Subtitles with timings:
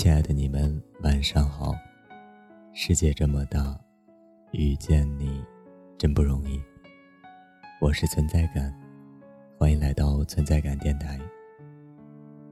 [0.00, 1.74] 亲爱的你们，晚上好。
[2.72, 3.76] 世界这么大，
[4.52, 5.44] 遇见你
[5.98, 6.62] 真不容易。
[7.80, 8.72] 我是存在感，
[9.58, 11.18] 欢迎来到存在感电台。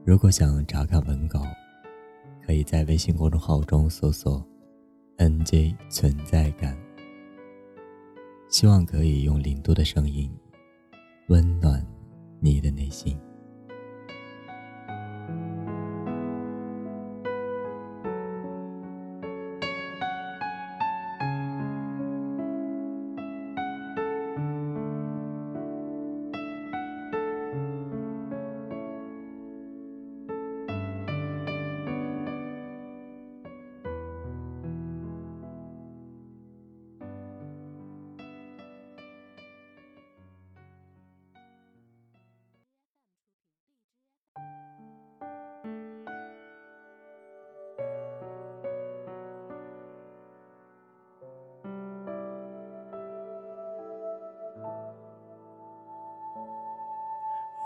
[0.03, 1.45] 如果想查看文稿，
[2.45, 4.45] 可以在微信公众号中搜索
[5.15, 6.77] “nj 存在感”。
[8.51, 10.29] 希望可以用零度的声音，
[11.29, 11.81] 温暖
[12.41, 13.17] 你的内心。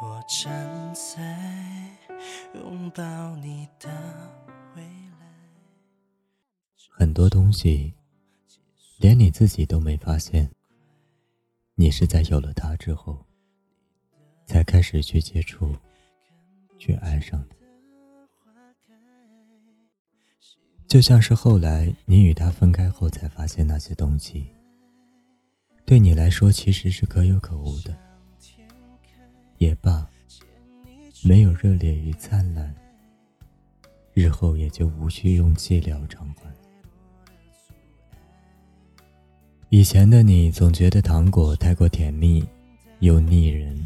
[0.04, 1.38] 我站在
[2.56, 3.88] 拥抱你的
[4.76, 5.28] 未来。
[6.90, 7.94] 很多东西，
[8.98, 10.50] 连你自己都没发现，
[11.76, 13.24] 你是在有了他之后，
[14.48, 15.76] 才开始去接触，
[16.80, 17.56] 去爱上的。
[20.88, 24.48] 就像是后来你与他分开后，才发现那些东西，
[25.86, 27.96] 对你来说其实是可有可无的。
[29.62, 30.10] 也罢，
[31.24, 32.74] 没有热烈与灿烂，
[34.12, 36.52] 日后也就无需用寂寥偿还。
[39.70, 42.44] 以前的你总觉得糖果太过甜蜜
[43.02, 43.86] 又腻人，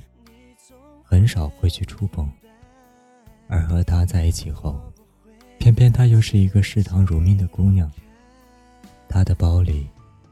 [1.03, 2.25] 很少会去触碰，
[3.49, 4.81] 而和他在一起后，
[5.59, 7.91] 偏偏她又是一个视糖如命的姑娘。
[9.09, 9.89] 她的包里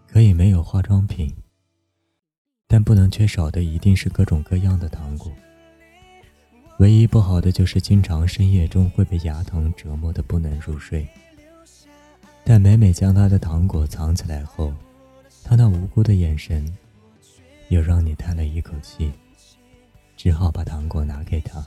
[0.07, 1.35] 可以没有化妆品。
[2.73, 5.31] 但不能缺少的一定是各种各样的糖果。
[6.79, 11.07] 唯一不好的就是经常深夜中会被牙疼折磨的不能入睡。
[12.43, 14.73] 但每每将他的糖果藏起来后，
[15.43, 16.65] 他那无辜的眼神，
[17.67, 19.11] 又让你叹了一口气，
[20.17, 21.63] 只好把糖果拿给他。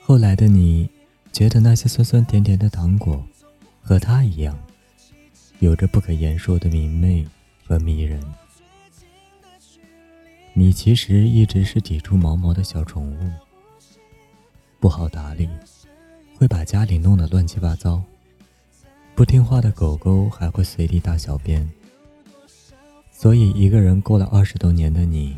[0.00, 0.88] 后来的你，
[1.34, 3.22] 觉得那些酸酸甜甜的糖果，
[3.82, 4.58] 和他一样，
[5.58, 7.28] 有着不可言说的明媚
[7.66, 8.18] 和迷人。
[10.58, 13.30] 你其实一直是抵触毛毛的小宠物，
[14.80, 15.46] 不好打理，
[16.34, 18.02] 会把家里弄得乱七八糟。
[19.14, 21.70] 不听话的狗狗还会随地大小便。
[23.10, 25.36] 所以，一个人过了二十多年的你，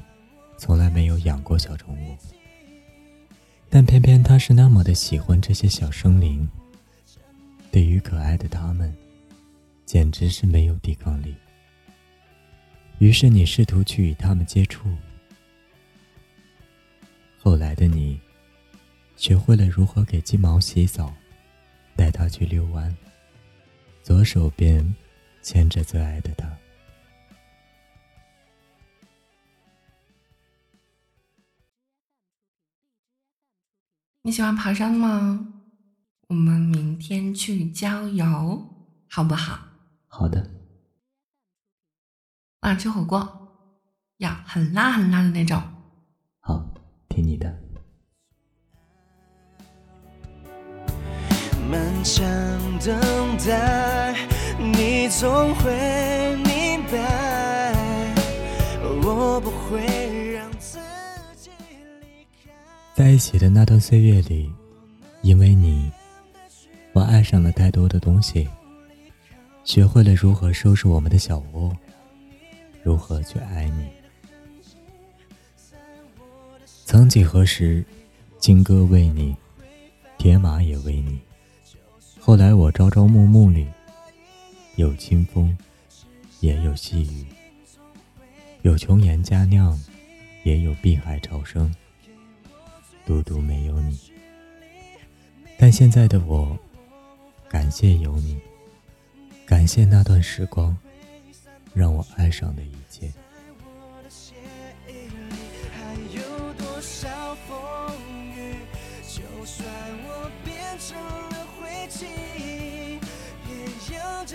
[0.56, 2.17] 从来没有养过小宠物。
[3.69, 6.49] 但偏偏他是那么的喜欢这些小生灵，
[7.73, 8.95] 对于可爱的他们，
[9.85, 11.35] 简直是没有抵抗力。
[12.99, 14.89] 于是，你试图去与他们接触。
[17.78, 18.21] 的你，
[19.15, 21.15] 学会了如何给金毛洗澡，
[21.97, 22.93] 带它去遛弯，
[24.03, 24.97] 左手边
[25.43, 26.59] 牵着最爱的他。
[34.22, 35.55] 你喜欢爬山吗？
[36.27, 38.75] 我们明天去郊游，
[39.09, 39.61] 好不好？
[40.09, 40.50] 好的。
[42.62, 43.49] 晚上吃火锅，
[44.17, 45.62] 要很辣很辣的那种。
[46.41, 46.75] 好。
[47.09, 47.68] 听你的。
[51.71, 52.25] 漫长
[52.79, 54.17] 等待，
[54.59, 55.71] 你总会
[56.37, 57.75] 明白，
[59.03, 60.79] 我不会让自
[61.37, 61.51] 己
[62.01, 62.51] 离开。
[62.95, 64.51] 在一起的那段岁月里，
[65.21, 65.93] 因为你，
[66.95, 68.49] 我爱上了太多的东西，
[69.62, 71.70] 学会了如何收拾我们的小窝，
[72.82, 73.87] 如何去爱你。
[76.87, 77.85] 曾几何时，
[78.38, 79.37] 金戈为你，
[80.17, 81.20] 铁马也为你。
[82.29, 83.67] 后来我朝朝暮暮里，
[84.77, 85.57] 有清风，
[86.41, 87.27] 也有细雨，
[88.61, 89.83] 有琼岩佳酿，
[90.43, 91.75] 也有碧海潮生，
[93.07, 93.99] 独独没有你。
[95.57, 96.55] 但现在的我，
[97.49, 98.39] 感谢有你，
[99.47, 100.77] 感谢那段时光，
[101.73, 103.11] 让我爱上的一切。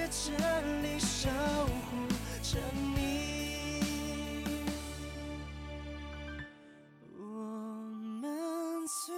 [0.03, 1.95] 在这里守护
[2.41, 2.59] 着
[2.93, 3.79] 你
[7.17, 7.23] 我
[8.21, 9.15] 们最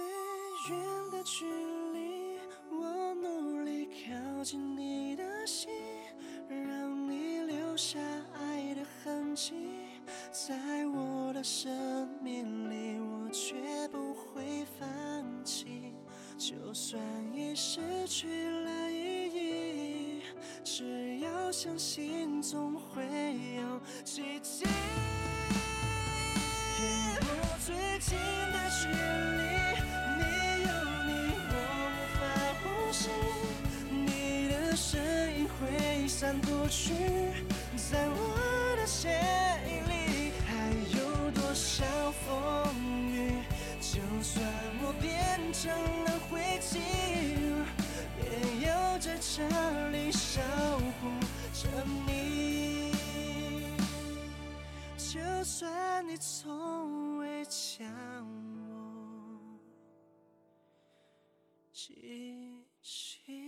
[0.70, 1.44] 远的距
[1.92, 2.38] 离
[2.70, 5.68] 我努力靠近你的心
[6.48, 7.98] 让你留下
[8.34, 9.54] 爱的痕迹
[10.30, 10.54] 在
[10.86, 15.96] 我的生命里我绝不会放弃。
[16.38, 17.00] 就算
[17.34, 18.28] 已失去
[21.58, 23.02] 相信，总会
[23.56, 24.66] 有奇迹。
[26.76, 26.82] 给
[27.22, 27.26] 我
[27.64, 28.18] 最近
[28.52, 29.42] 的距离，
[30.18, 30.22] 没
[30.66, 30.68] 有
[31.06, 31.08] 你
[31.48, 31.50] 我
[31.80, 32.20] 无法
[32.60, 32.62] 呼
[32.92, 33.08] 吸，
[33.90, 35.00] 你的身
[35.38, 36.92] 影挥散不去，
[37.90, 39.08] 在我的血
[39.66, 40.50] 液里还
[40.98, 41.86] 有多少
[42.26, 42.28] 风
[43.10, 43.32] 雨？
[43.80, 44.44] 就算
[44.82, 45.72] 我变成
[46.04, 46.76] 了灰烬，
[48.20, 49.42] 也要在这
[49.88, 50.38] 里守
[50.75, 50.75] 护
[51.62, 51.68] 着
[52.06, 52.92] 你。
[54.96, 57.86] 就算你从未将
[58.68, 59.58] 我
[61.72, 63.45] 记起。